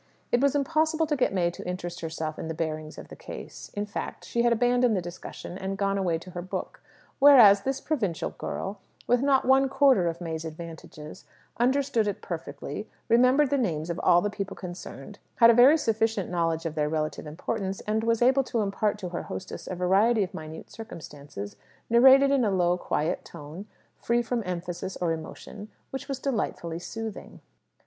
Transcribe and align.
It 0.31 0.41
was 0.41 0.55
impossible 0.55 1.05
to 1.05 1.15
get 1.15 1.31
May 1.31 1.51
to 1.51 1.67
interest 1.67 2.01
herself 2.01 2.39
in 2.39 2.47
the 2.47 2.55
bearings 2.55 2.97
of 2.97 3.09
the 3.09 3.15
case. 3.15 3.69
In 3.75 3.85
fact, 3.85 4.25
she 4.25 4.41
had 4.41 4.51
abandoned 4.51 4.97
the 4.97 4.99
discussion, 4.99 5.59
and 5.59 5.77
gone 5.77 5.95
away 5.95 6.17
to 6.17 6.31
her 6.31 6.41
book; 6.41 6.81
whereas 7.19 7.61
this 7.61 7.79
provincial 7.79 8.31
girl, 8.31 8.79
with 9.05 9.21
not 9.21 9.45
one 9.45 9.69
quarter 9.69 10.07
of 10.07 10.19
May's 10.19 10.43
advantages, 10.43 11.25
understood 11.57 12.07
it 12.07 12.23
perfectly, 12.23 12.89
remembered 13.09 13.51
the 13.51 13.59
names 13.59 13.91
of 13.91 13.99
all 14.01 14.21
the 14.21 14.31
people 14.31 14.55
concerned, 14.55 15.19
had 15.35 15.51
a 15.51 15.53
very 15.53 15.77
sufficient 15.77 16.31
knowledge 16.31 16.65
of 16.65 16.73
their 16.73 16.89
relative 16.89 17.27
importance, 17.27 17.79
and 17.81 18.03
was 18.03 18.23
able 18.23 18.43
to 18.45 18.61
impart 18.61 18.97
to 18.97 19.09
her 19.09 19.21
hostess 19.21 19.67
a 19.67 19.75
variety 19.75 20.23
of 20.23 20.33
minute 20.33 20.71
circumstances, 20.71 21.57
narrated 21.91 22.31
in 22.31 22.43
a 22.43 22.49
low, 22.49 22.75
quiet 22.75 23.23
tone, 23.23 23.67
free 23.99 24.23
from 24.23 24.41
emphasis 24.47 24.97
or 24.99 25.11
emotion, 25.11 25.69
which 25.91 26.07
was 26.07 26.17
delightfully 26.17 26.79
soothing. 26.79 27.39